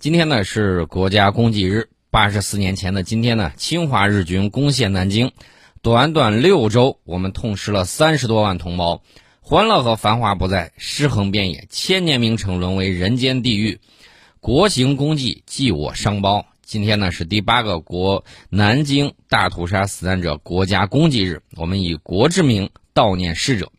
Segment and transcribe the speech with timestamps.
[0.00, 5.30] 今天呢是国家公祭日，八十四年前的今天呢，侵华日军攻陷南京，
[5.82, 9.02] 短短六周，我们痛失了三十多万同胞，
[9.42, 13.78] 欢乐和繁华不再，尸横遍野，千年名城沦为人间地狱。
[14.40, 16.46] 国行公祭，祭我伤胞。
[16.62, 23.70] 今天呢是第八个国南京大屠杀死难者国家公祭日，我们以国之名悼念逝者。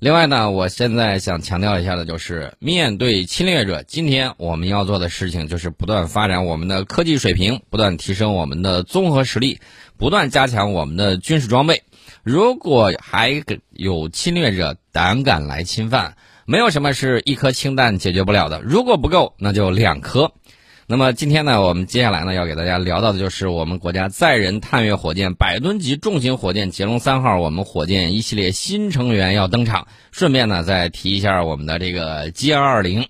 [0.00, 9.60] 另外呢，我现在想强调一下的就是，面对侵略者，今天我们要做的事情就是不断发展我们的科技水平，不断提升我们的综合实力，
[9.98, 11.82] 不断加强我们的军事装备。
[12.22, 18.62] 如果还有侵略者胆敢来侵犯，没有什么是一颗氢弹解决不了的。
[18.62, 20.32] 如果不够，那就两颗。
[20.90, 29.86] 那么今天呢，我们接下来呢要给大家聊到的就是我们国家载人探月火箭百吨级重型火箭捷龙三号，我们火箭一系列新成员要登场。
[30.10, 33.06] 顺便呢再提一下我们的这个 G 二二零。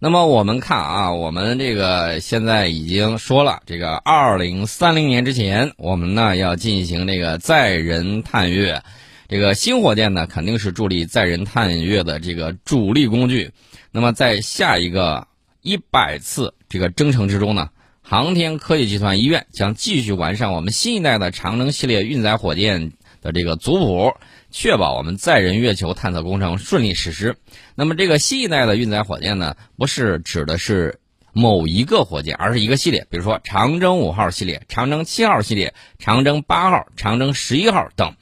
[0.00, 8.82] 那么我们看啊，我们这个现在已经说了，这个二零三零年之前，我们呢要进行这个载人探月。
[9.28, 13.52] 这个新火箭呢肯定是助力载人探月的这个主力工具。
[13.92, 15.28] 那么在下一个。
[15.62, 17.70] 一百次这个征程之中呢，
[18.02, 22.92] 航天科技集团医院将继续完善我们新一代的长征系列运载火箭
[23.22, 24.14] 的这个族谱，
[24.50, 27.36] 确保我们载人月球探测工程顺利实施。
[27.74, 30.98] 那么这个新一代的运载火箭呢，不是指的是
[31.32, 38.14] 某一个火箭，而是一个系列，比如说长征五号系列、长征七号系列、长征八号、长征十一号等，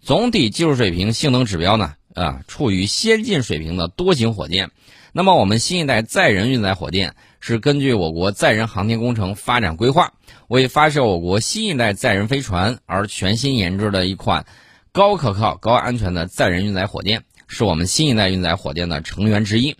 [0.00, 4.70] 总体技术水平、性能指标呢，啊，处于先进水平的多型火箭。
[5.12, 10.12] 那么，我们新一代载人运载火箭是根据我国载人航天工程发展规划，
[10.46, 14.46] 为发射我国新一代载人飞船而全新研制的一款
[14.92, 19.76] 高可靠、高安全的载人运载火箭，是我们新一代运载火箭的成员之一。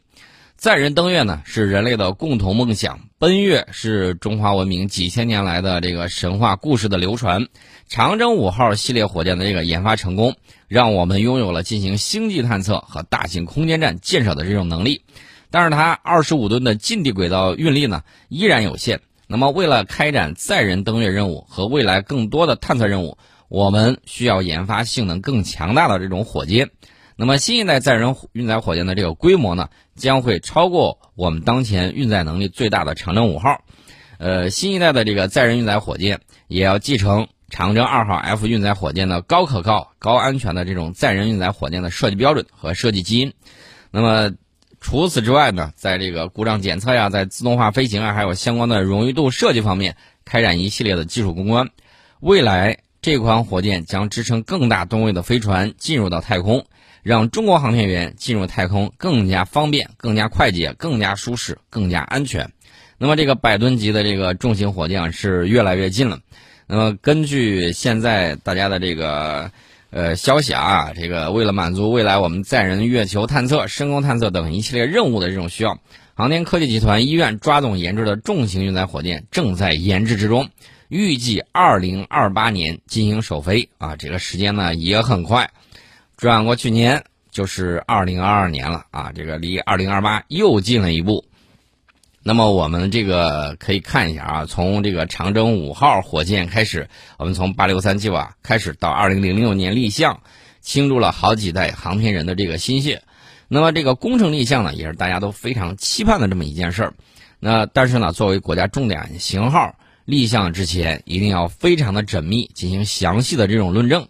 [0.57, 7.47] 载人登月呢，是人类的共同梦想；奔月是中华文明几千年来的这个神话故事的流传。
[7.89, 10.37] 长征五号系列火箭的这个研发成功，
[10.69, 15.03] 让我们拥有了进行星际探测和大型空间站建设的这种能力。
[15.51, 19.01] 但是它二十五吨的近地轨道运力呢，依然有限。
[19.27, 23.17] 那么，为了开展载人登月任务和未来更多的探测任务，
[23.49, 26.71] 我们需要研发性能更强大的这种火箭。
[27.17, 33.63] 那么新一代载人运载火箭的这个规模呢，将会超过我们当前运载能力最大的长征五号。
[34.19, 43.33] 呃，新一代的这个载人运载火箭也要继承长征二号 F 运载火箭的高可靠、高安全的这种载人运载火箭的设计标准和设计基因。
[43.91, 44.33] 那么
[44.81, 51.69] 除此之外呢，在这个故障检测呀，在自动化飞行啊，还有相关的荣誉度设计方面，开展一系列的技术攻关。
[52.21, 56.67] 未来这款火箭将支撑更大吨位的飞船进入到太空。
[57.03, 62.53] 让中国航天员进入太空更加方便、更加快捷、更加舒适、更加安全。
[62.99, 66.21] 那么，这个百吨级的这个重型火箭是越来越近了。
[66.67, 69.51] 那么，根据现在大家的这个
[69.91, 75.79] 呃消息啊，这个为了满足未来我们载人月球探测、深空探测等一系列任务的这种需要，
[76.15, 80.49] 航天科技集团医院抓总研制的重型运载火箭正在研制之中，
[80.89, 83.97] 预计二零二八年进行首飞啊。
[83.97, 85.51] 这个时间呢也很快。
[86.17, 91.25] 转过去年就是二零二二年了啊，这个离二零二八又近了一步。
[92.23, 96.89] 那么我们这个可以看一下啊，从这个长征五号火箭开始，
[97.19, 100.21] 我们从八六三计划开始到二零零六年立项，
[100.61, 103.03] 倾注了好几代航天人的这个心血。
[103.49, 106.95] 那么这个工程立项呢，也是大家都非常期盼的这么一件事儿。
[107.39, 114.09] 那但是呢，作为国家重点型号立项之前，一定要非常的缜密，进行详细的这种论证。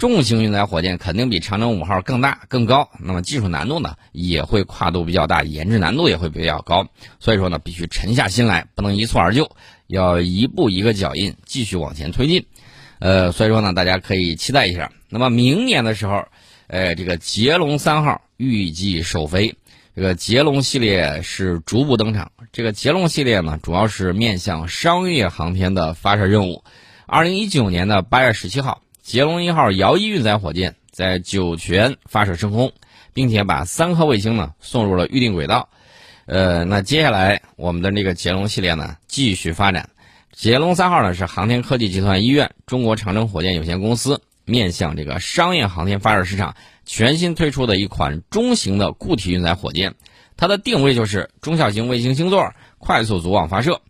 [0.00, 6.88] 重型运载火箭肯定比长征五号更大更高，那么技术难度呢也会跨度比较大，研制难度也会比较高。
[7.18, 9.54] 所以说呢，必须沉下心来，不能一蹴而就，
[9.88, 12.46] 要一步一个脚印继续往前推进。
[12.98, 14.90] 呃，所以说呢，大家可以期待一下。
[15.10, 16.24] 那么明年的时候，
[16.68, 19.54] 呃，这个捷龙三号预计首飞。
[19.94, 22.32] 这个捷龙系列是逐步登场。
[22.52, 26.64] 这个捷龙系列呢，主要是面向商业航天的发射任务。
[27.04, 28.80] 二零一九年的八月十七号。
[29.02, 32.72] 捷龙一号遥一运载火箭在酒泉发射升空，
[33.12, 35.68] 并且把三颗卫星呢送入了预定轨道。
[36.26, 39.90] 呃，那接下来我们的这个捷龙系列呢继续发展。
[40.32, 46.54] 捷龙三号呢是航天科技集团医院中国长征火箭有限公司面向这个商业航天发射市场
[46.86, 49.94] 全新推出的一款中型的固体运载火箭，
[50.36, 53.80] 它的定位就是中小型卫星星座，快速组网发射。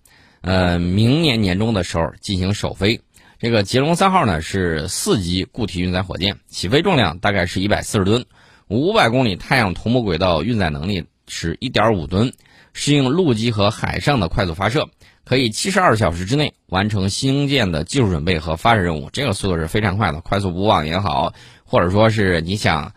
[0.40, 3.02] 呃，明年年中的时候进行首飞。
[3.40, 8.26] 这个捷龙三号呢是四级固体运载火箭，起飞重量大概是一百四十吨，
[8.68, 12.34] 五百公里太阳同步轨道运载能力是一点五吨，
[12.74, 14.90] 适应陆基和海上的快速发射，
[15.24, 19.08] 可以七十二小时之内完成星舰的技术准备和发射任务。
[19.10, 21.32] 这个速度是非常快的，快速补网也好，
[21.64, 22.92] 或者说是你想，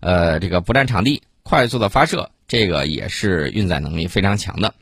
[0.00, 4.74] 呃，这个不占场地，快速的发射，这个也是运载能力非常强的。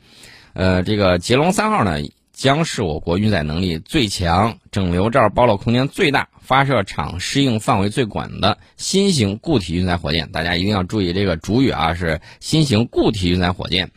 [0.51, 1.99] 呃，这个捷龙三号呢，
[2.35, 10.29] 将是我国运载能力最强、整流罩包漏空间最大、发射场适应范围最广的新型固体运载火箭。
[10.33, 13.89] 大家一定要注意这个主语啊，是新型固体运载火箭。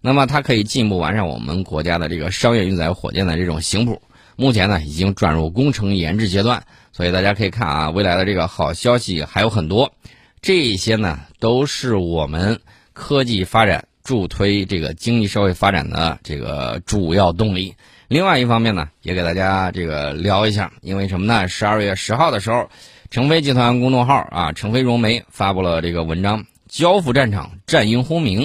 [0.00, 4.00] 那么它可以进一步完善我们国家的这个商业运载火箭的这种型谱。
[4.36, 6.64] 目前呢，已经转入工程研制阶段。
[6.90, 9.92] 所以大家可以看啊，未来的这个好消息还有很多。
[10.40, 12.60] 这些呢，都是我们
[12.94, 13.88] 科技发展。
[14.04, 17.74] 助推这个经济社会发展的这个主要动力。
[18.06, 21.48] 另外一方面呢，也给大家这个聊一下，因为什么呢？
[21.48, 22.68] 十二月十号的时候，
[23.10, 28.42] 成飞集团公众号啊，成飞融媒发布了这个文章《交付战场战鹰轰鸣》，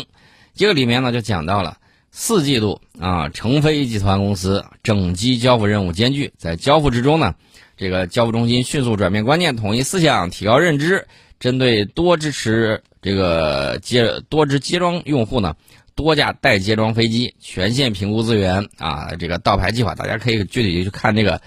[0.55, 1.77] 这个里面呢就讲到了
[2.09, 7.35] 四季度啊，成飞集团公司整机交付任务艰巨，在交付之中呢，
[7.75, 11.05] 这个交付中心迅速转变观念，统一思想，提高认知，
[11.37, 12.81] 针对多支持。
[13.01, 15.55] 这个接多支接装用户呢，
[15.95, 21.41] 多架待接装飞机，全线评估资源啊，这个倒排计划，大家可以具体去看这个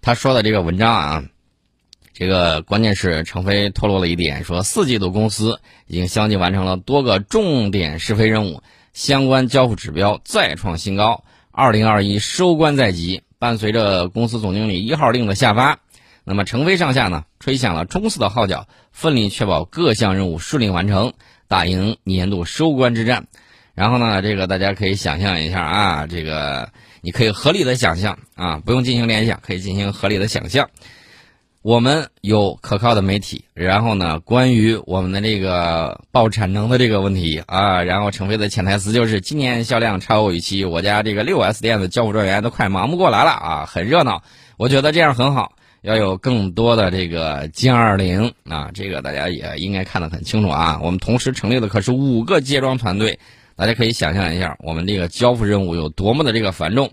[0.00, 1.24] 他说的这个文章啊。
[2.16, 5.58] 这个关键是成飞透露了一点，说四季度公司
[5.88, 8.62] 已经相继完成了多个重点试飞任务，
[8.92, 11.24] 相关交付指标再创新高。
[11.50, 15.80] 二零二一收官在即，伴随着公司总经理一号令的下发。
[16.24, 21.12] 那么，成飞上下呢，吹响了冲刺的号角，奋力确保各项任务顺利完成，
[21.48, 23.26] 打赢年度收官之战。
[23.74, 26.70] 然后呢，这个大家可以想象一下啊，这个
[27.02, 30.70] 你可以合理的想象啊，不用进行联想，可以进行合理的想象。
[31.60, 44.22] 我们有可靠的媒体，然后呢，关于我们的这个报产能的这个问题啊，然后成飞的潜台词就是今年销量超过预期，我家这个六 S 店的交付专员都快忙不过来了啊，很热闹。
[44.56, 45.52] 我觉得这样很好。
[45.84, 50.80] 要有更多的这个歼二零啊，这个大家也应该看得很清楚啊。
[50.82, 53.18] 我们同时成立的可是五个接装团队，
[53.54, 56.90] 大家可以想象一下，我们这个交付任务有多么的这个繁重。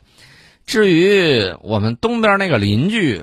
[0.66, 3.22] 至于我们东边那个邻居，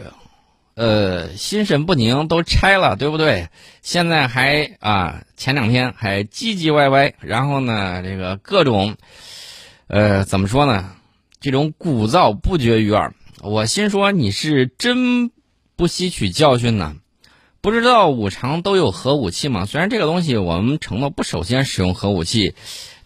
[0.75, 3.49] 呃，心神不宁都拆了，对不对？
[3.83, 8.97] 现在还啊，前两天还唧唧歪歪，然后呢，这个各种，
[9.87, 10.93] 呃，怎么说呢？
[11.43, 13.13] 这种鼓噪不绝于耳。
[13.43, 15.31] 我心说你是真。
[15.79, 16.97] 不吸取教训呢？
[17.61, 19.65] 不知道五常都有核武器吗？
[19.65, 22.55] 虽然这个东西我们承诺不首先使用核武器，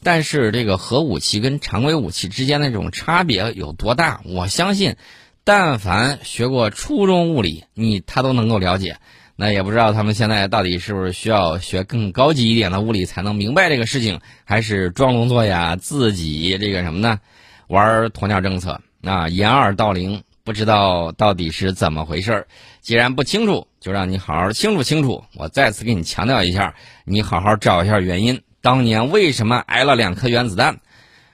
[0.03, 4.23] 但是这个核武器跟常规武器之间的这种差别有多大？
[4.25, 4.97] 我相信，
[5.45, 8.97] 但凡学过初中物理，你他都能够了解。
[9.37, 17.21] 那也不知道他们现在到底是不是需要学更高级一点的物理才能明白这个事情，还是装聋作哑，自己这个什么呢？
[17.69, 20.23] 玩鸵鸟政策啊，掩耳盗铃。
[20.45, 22.47] 不知道到底是怎么回事儿，
[22.81, 25.25] 既然不清楚，就让你好好清楚清楚。
[25.35, 26.75] 我再次给你强调一下，
[27.05, 30.81] 你好好找一下原因，当年为什么挨了两颗原子弹？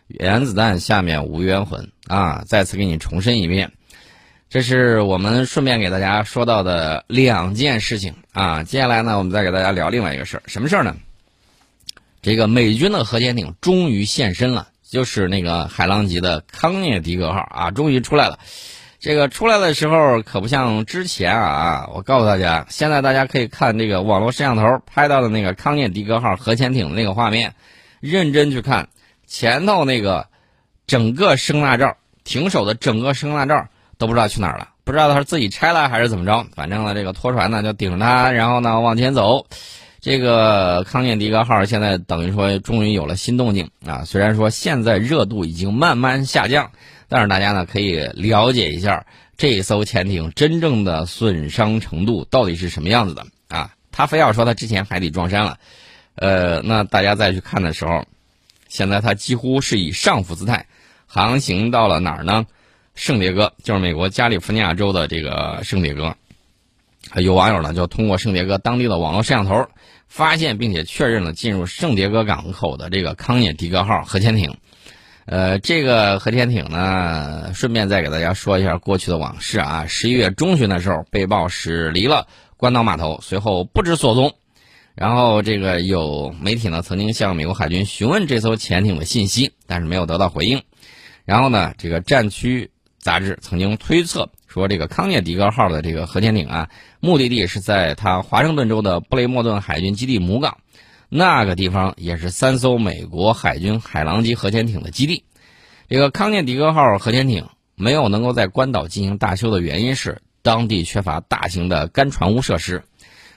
[0.09, 2.43] 原子弹下面无冤魂啊！
[2.47, 3.73] 再次给你重申一遍，
[4.49, 8.63] 这是我们顺便给大家说到的两件事情啊。
[8.63, 10.97] 接下来呢，我们再给大家聊另外一个事儿，什么事儿呢？
[12.23, 18.38] 这个美军的核潜艇终于现身了，就是那个海狼级的康涅狄格号啊，终于出来了。
[19.00, 21.88] 这个出来的时候可不像之前啊！
[21.95, 27.55] 我告诉大家，现在大家可以看这个网络摄像头拍到的那个康涅狄格号核潜艇的那个画面，
[28.00, 28.88] 认真去看
[29.25, 30.26] 前头那个
[30.88, 36.45] 整个声纳罩停手的整个声纳罩都不知道去哪儿了，不知道他是自己拆了还是怎么着。
[36.57, 39.47] 反正呢，这个拖船呢就顶着它，然后呢往前走。
[40.00, 44.02] 这个康涅狄格号现在等于说终于有了新动静啊！
[44.05, 46.73] 虽然说现在热度已经慢慢下降。
[47.09, 53.75] 但是大家呢可以了解一下这艘潜艇真正的损伤程度到底是什么样子的啊？
[53.91, 55.59] 他非要说他之前海底撞山了，
[56.15, 58.05] 呃，那大家再去看的时候，
[58.69, 60.67] 现在他几乎是以上浮姿态
[61.07, 62.47] 航行到了哪儿呢？
[62.95, 66.17] 圣迭戈，就是美国加利福尼亚州的这个圣迭戈。
[67.21, 69.69] 有网友呢就通过圣迭戈当地的网络摄像头
[70.09, 74.57] 发现并且确认了进入圣迭戈港口的这个康涅狄格号核潜艇。
[75.30, 79.85] 呃，这个核潜艇呢，顺便再给大家说一下过去的往事啊。
[79.87, 84.32] 十一月中旬的时候，被曝驶离了关岛码头，随后不知所踪。
[84.94, 90.62] 然后这个有媒体呢曾经向美国海军询问这艘潜艇的信息，但是没有得到回应。
[91.26, 96.70] 然后呢，这个战区杂志曾经推测说，这个康涅狄格号的这个核潜艇啊，
[97.00, 100.56] 目的地是在它华盛顿州的布雷莫顿海军基地母港。
[101.09, 105.25] 那个地方也是三艘美国海军海狼级核潜艇的基地。
[105.88, 112.83] 这个康涅狄格号核潜艇没有能够在关岛进行大修的原因是，当地缺乏大型的干船坞设施。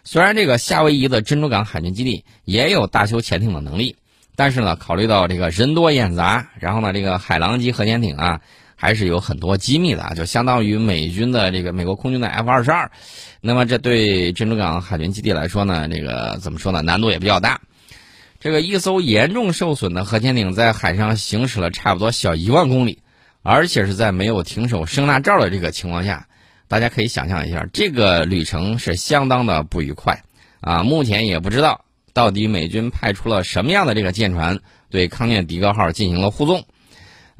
[0.03, 3.95] 虽然这个夏威夷的珍珠港海军基地也有大修潜艇的能力，
[4.35, 8.41] 但是呢，考虑到这个人多眼杂，然后呢，这个海狼级核潜艇啊。
[8.81, 12.89] 还是有很多机密的啊，就相当于美军的这个美国空军的 F 二十二，
[13.39, 17.61] 那么这对珍珠港海军基地来说呢，这个怎么说呢，难度也比较大。
[18.39, 23.03] 这个一艘严重受损的核潜艇在海上行驶了差不多小一万公里，
[23.43, 26.25] 而且是在没有停手声纳罩的这个情况下，
[26.67, 30.23] 大家可以想象一下，这个旅程是相当的不愉快
[30.59, 30.81] 啊。
[30.81, 34.57] 目前也不知道到底美军派出了什么样的这个舰船
[34.89, 36.65] 对康涅狄格号进行了护送。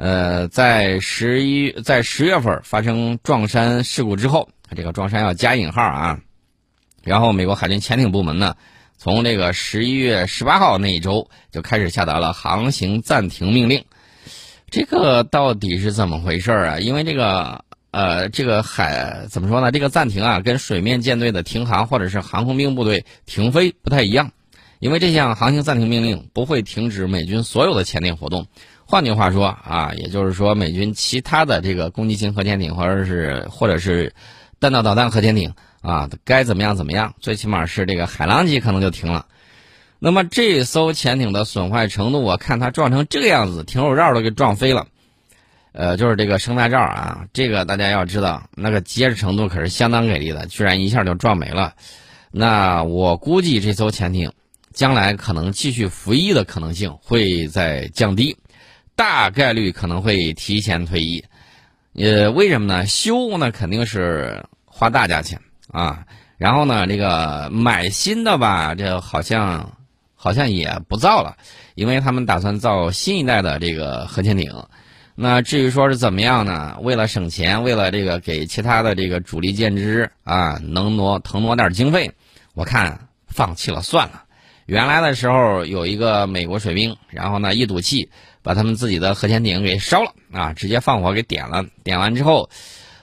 [0.01, 6.19] 呃，在十一在十月份发生撞山事故之后，这个撞山要加引号啊。
[7.03, 8.55] 然后，美国海军潜艇部门呢，
[8.97, 13.85] 从这个十一月十八号那一周就开始下达了航行暂停命令。
[14.71, 16.79] 这个到底是怎么回事啊？
[16.79, 19.71] 因为这个呃，这个海怎么说呢？
[19.71, 24.31] 这个暂停啊，跟水面舰队的停航或者是航空兵部队停飞不太一样。
[24.79, 28.47] 因为这项航行暂停命令不会停止美军所有的潜艇活动。
[28.91, 34.13] 换句话说啊，也就是说，美军其他的这个攻击型核潜艇，或者是或者是
[34.59, 39.27] 弹道导弹核潜艇啊，该怎么样怎么样，最起码是这个海狼级可能就停了。
[39.97, 44.85] 那么这艘潜艇的损坏程度，我看它撞成这个样子，停手罩都给撞飞了。
[45.71, 51.75] 呃，就是这个声纳罩啊，这个大家要知道，那个结实程度可是相当给力的，居然一下就撞没了。
[52.29, 54.33] 那我估计这艘潜艇
[54.73, 58.35] 将来可能继续服役的可能性会在降低。
[58.95, 61.23] 大概率可能会提前退役，
[61.95, 62.85] 呃，为什么呢？
[62.85, 66.05] 修呢肯定是花大价钱啊，
[66.37, 69.77] 然后呢，这个买新的吧，这好像
[70.15, 71.35] 好像也不造了，
[71.73, 74.53] 因为他们打算造新一代的这个核潜艇。
[75.15, 76.77] 那至于说是怎么样呢？
[76.81, 82.11] 为了省钱，为了这个给其他的这个主力舰只啊能挪腾挪点经费，
[82.53, 84.23] 我看放弃了算了。
[84.67, 88.09] 原来的时候有一个美国水兵，然后呢一赌气。
[88.43, 90.53] 把他们自己的核潜艇给烧了啊！
[90.53, 92.49] 直接放火给点了，点完之后，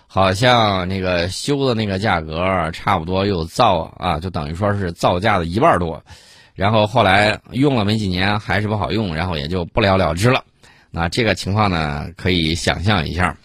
[0.07, 6.02] 好像那个修的那个价格差不多又造啊，就等于说是造价的一半多。
[6.54, 10.42] 然后后来用了没几年还是不好用，然后也就不了了之了。
[10.90, 13.37] 那这个情况呢，可以想象一下，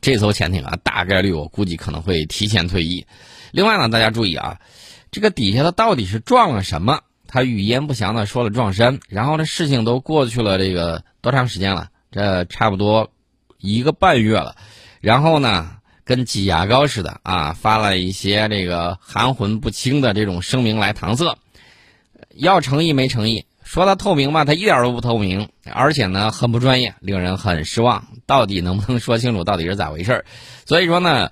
[0.00, 3.06] 这艘潜艇啊，大概率我估计可能会提前退役。
[3.52, 4.58] 另外呢，大家注意啊，
[5.12, 7.02] 这个底下它到底是撞了什么？
[7.30, 11.90] 他语焉不详的说了撞山，然后呢，事情都过去了这个多长时间了？
[12.10, 13.10] 这差不多
[13.58, 14.56] 一个半月了，
[15.02, 21.36] 然后呢，跟挤牙膏似的啊，发了一些这个含混不清的这种声明来搪塞，
[22.34, 28.08] 要诚意没诚意，说他透明吧，他一点都不透明，而且呢，很不专业，令人很失望。
[28.24, 30.24] 到底能不能说清楚到底是咋回事
[30.64, 31.30] 所以说呢。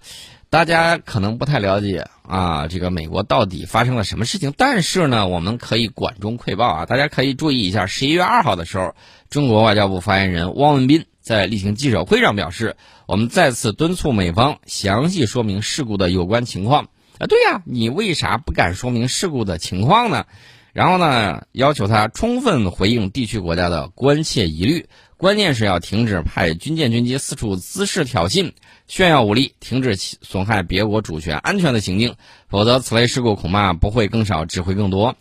[0.49, 4.55] 大家可能不太了解啊，这个美国到底发生了什么事情？
[4.57, 7.87] 但是呢，我们可以管中窥豹啊，大家可以注意一下。
[7.87, 8.95] 十一月二号的时候，
[9.29, 12.77] 中国外交部发言人汪文斌在例行记者会上表示，
[13.07, 16.89] 我们再次敦促美方详细说明事故的有关情况。
[17.19, 20.27] 啊，对呀，你为啥不敢说明事故的情况呢？
[20.73, 28.53] 然后呢，要求他充分回应地区国家的关切疑虑，关键是要停止派军舰军机四处滋事挑衅。
[28.89, 32.15] 炫耀武力，停止损害别国主权安全的行径，
[32.49, 35.17] 否则此类事故恐怕不会更少，只会更多。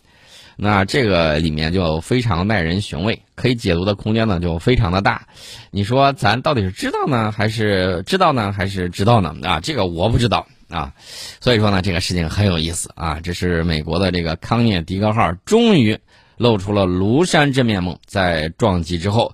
[0.57, 5.27] 那这个里面就非常耐人寻味，可以解读的空间呢就非常的大。
[5.71, 9.35] 你说咱到底是知道呢，还是知道呢，还是知道呢？
[9.43, 10.93] 啊，这个我不知道啊。
[11.41, 13.19] 所以说呢，这个事情很有意思啊。
[13.19, 15.99] 这是美国的这个康涅狄格号终于
[16.37, 19.33] 露出了庐山真面目，在撞击之后。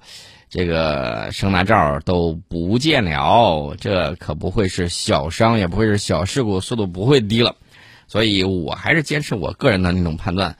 [0.51, 7.55] 这个声纳罩都不见了，这可不会是小伤，也不会是小事故，速度不会低了，
[8.05, 10.53] 所以我还是坚持我个人的那种判断，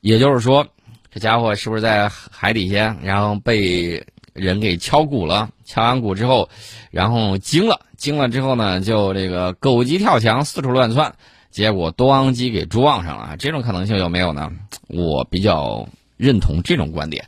[0.00, 0.66] 也就是说，
[1.12, 5.50] 这家伙是不是在海底下，然后被人给敲鼓了？
[5.62, 6.48] 敲完鼓之后，
[6.90, 11.14] 然后惊了，惊了之后呢，就这个狗急跳墙，四处乱窜，
[11.50, 13.36] 结果咣叽给撞上了。
[13.38, 14.50] 这种可能性有没有呢？
[14.86, 17.26] 我比较认同这种观点。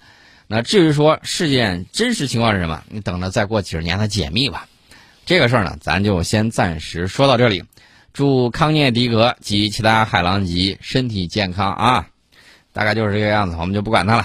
[0.52, 4.66] 那至于说事件真实情况是什么，你等着再过几十年的解密吧。
[5.24, 7.62] 这个事儿呢，咱就先暂时说到这里。
[8.12, 12.08] 祝康涅狄格及其他海狼级身体健康啊！
[12.72, 14.24] 大概就是这个样子，我们就不管他了。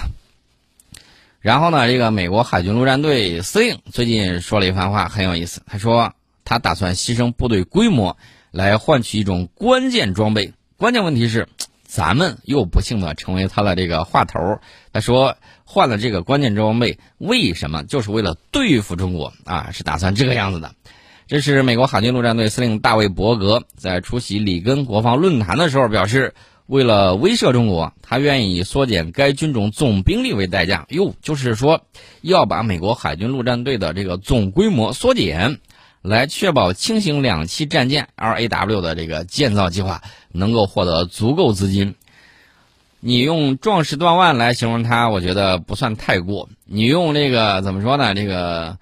[1.41, 5.61] 然后呢，这个美国海军陆战队司令最近说了一番话，很有意思。
[5.67, 6.11] 他说
[6.43, 8.17] 他打算牺牲部队规模
[8.49, 10.51] 来换取一种关键装备。
[10.75, 11.47] 关键问题是。
[11.95, 14.59] 咱们又不幸的成为他的这个话头。
[14.91, 17.85] 他说换了这个关键装备，为什么？
[17.85, 20.75] 就是为了对付中国啊，是打算这个样子的。
[21.25, 26.33] 这是美国海军陆战队司令大卫·伯格在出席里根国防论坛的时候表示，
[26.65, 30.85] 为了威慑中国，他愿意以缩减该军种总兵力为代价。
[30.89, 31.79] 哟，就是说
[32.19, 35.61] 要把美国海军陆战队的这个总规模缩减。
[36.07, 41.95] 来确保轻型两栖战舰 LAW 的这个建造计划能够获得足够资金。
[42.99, 46.47] 你用壮士断腕来形容它，我觉得不算太过。
[46.65, 48.13] 你用这个怎么说呢？
[48.13, 48.77] 这个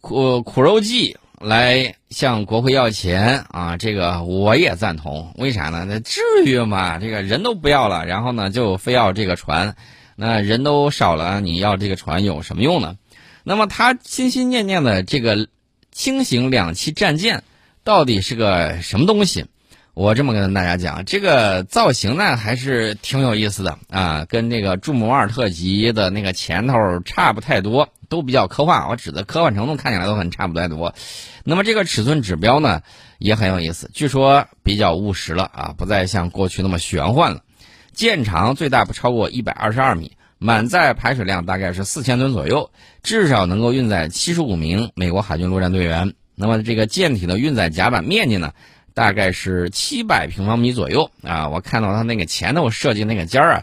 [0.00, 5.34] 苦苦肉计来向国会要钱啊，这个我也赞同。
[5.36, 5.84] 为啥呢？
[5.86, 6.98] 那至于吗？
[6.98, 9.76] 这个人都不要了，然后呢就非要这个船，
[10.16, 12.96] 那人都少了，你要这个船有什么用呢？
[13.44, 15.46] 那么他心心念念的这个。
[15.92, 17.44] 轻型两栖战舰
[17.84, 19.46] 到底是个什么东西？
[19.94, 28.88] 我这么跟大家讲，这个造型呢还是挺有意思的啊，跟那个朱姆瓦尔特级的那个前头差不太多，都比较科幻。
[28.88, 30.94] 我指的科幻程度看起来都很差不太多。
[31.44, 32.80] 那么这个尺寸指标呢
[33.18, 37.42] 也很有意思，据说比较务实了啊，不再像过去那么玄幻了。
[37.92, 40.16] 舰长最大不超过一百二十二米。
[40.42, 42.72] 满载排水量大概是四千吨左右，
[43.04, 46.14] 至少能够运载七十五名美国海军陆战队员。
[46.34, 48.52] 那么这个舰体的运载甲板面积呢，
[48.92, 51.48] 大概是七百平方米左右啊。
[51.48, 53.62] 我看到它那个前头设计那个尖儿啊，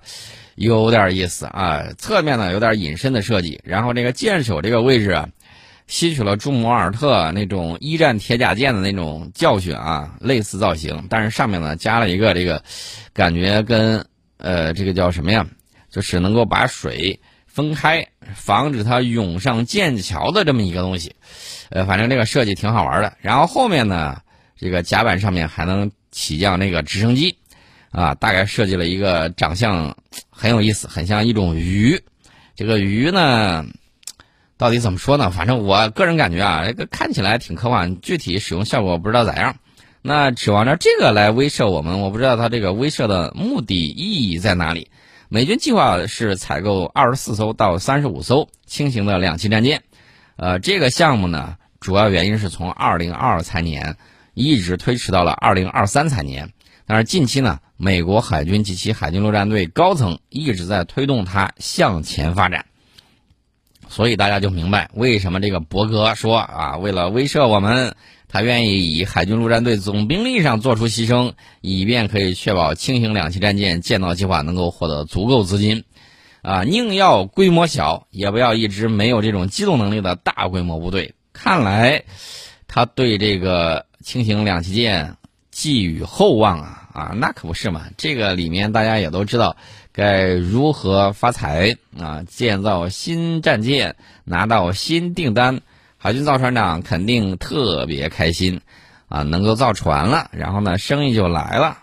[0.55, 1.87] 有点意思啊。
[1.97, 5.27] 侧面呢有点隐身的设计，然后这个舰首这个位置啊，
[5.87, 12.63] 吸取了朱姆沃尔特那种一战铁甲舰的那种教训啊，类似造型，但是上面呢加了一个这个，
[13.11, 14.05] 感觉跟
[14.37, 15.45] 呃这个叫什么呀？
[15.89, 21.15] 就是能够把水分开，防止它涌上剑桥的这么一个东西，
[21.69, 23.13] 呃，反正这个设计挺好玩的。
[23.21, 24.21] 然后后面呢，
[24.57, 27.37] 这个甲板上面还能起降那个直升机，
[27.91, 29.97] 啊，大概设计了一个长相
[30.29, 32.01] 很有意思，很像一种鱼。
[32.55, 33.65] 这个鱼呢，
[34.57, 35.31] 到底怎么说呢？
[35.31, 39.55] 反正我个人感觉啊，这个看起来挺科幻，具体使用效果不知道咋样。
[40.01, 44.89] 那指望着这个来威慑我们，我不知道它这个威慑的目的意义在哪里。
[45.31, 49.83] 美军计划是采购二十四艘到三十五艘轻型的两栖战舰，
[50.37, 53.95] 呃，这个项目呢，主要原因是从二零二二财年
[54.33, 56.51] 一直推迟到了二零二三财年。
[56.87, 62.65] 但是近期呢，美国海军及其海军陆战队高层一直在推动它向前发展，
[63.87, 67.95] 所以大家就明白为什么这个伯格说啊，为了威慑我们。
[68.31, 75.83] 他愿意以海军陆战队总兵力上做出牺牲，以便可以确保轻型两栖战舰建造计划能够获得足够资金，
[76.43, 81.15] 啊，宁要规模小，也不要一支没有这种机动能力的大规模部队。
[81.33, 82.03] 看来，
[82.67, 85.15] 他对这个轻型两栖舰
[85.49, 86.75] 寄予厚望啊！
[86.93, 87.87] 啊，那可不是嘛！
[87.97, 89.57] 这个里面大家也都知道，
[89.91, 92.23] 该如何发财啊？
[92.27, 95.61] 建造新战舰，拿到新订单。
[96.01, 98.61] 海军造船厂肯定特别开心，
[99.09, 101.77] 啊，能够造船了，然后呢，生意就来了，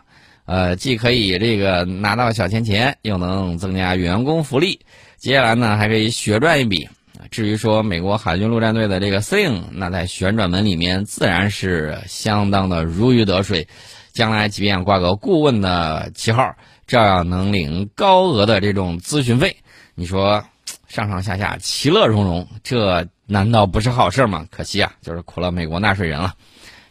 [0.47, 4.81] 呃，既可以这个拿到小钱钱，又能增加员工福利，
[5.19, 6.89] 接下来呢，还可以血赚一笔。
[7.31, 13.69] 至于说美国海军陆战队的这个司令，那在旋转门里面自然是相当的如鱼得水，
[14.15, 16.55] 将来即便挂个顾问的旗号，
[16.87, 19.55] 照样能领高额的这种咨询费。
[19.95, 20.43] 你说？
[20.89, 24.47] 上上下下其乐融融，这难道不是好事吗？
[24.51, 26.35] 可惜啊，就是苦了美国纳税人了。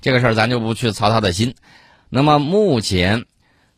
[0.02, 1.56] 这个事儿咱就不去操他的心。
[2.10, 3.26] 那么目前，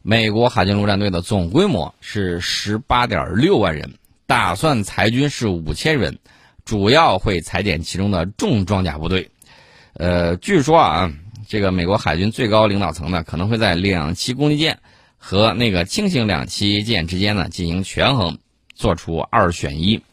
[0.02, 3.94] 美国海军陆战队的总规模是十八点六万人，
[4.26, 6.18] 打算裁军是五千人，
[6.66, 9.30] 主要会裁减其中的重装甲部队。
[9.94, 11.14] 呃，据说啊，
[11.48, 14.80] 这个美国海军最高领导层呢，可能会在两栖攻击舰
[15.18, 18.38] 和那个轻型两栖舰之间呢进行权衡。
[18.76, 20.04] 做出二选一，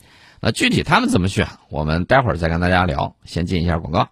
[0.47, 3.17] 那具体他们怎么选，我们待会儿再跟大家聊。
[3.25, 4.11] 先进一下广告。